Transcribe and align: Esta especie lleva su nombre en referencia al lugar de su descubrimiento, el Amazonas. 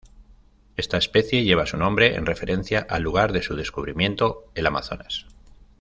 Esta 0.77 0.97
especie 0.97 1.43
lleva 1.43 1.67
su 1.67 1.77
nombre 1.77 2.15
en 2.15 2.25
referencia 2.25 2.87
al 2.89 3.03
lugar 3.03 3.31
de 3.33 3.43
su 3.43 3.55
descubrimiento, 3.55 4.45
el 4.55 4.65
Amazonas. 4.65 5.27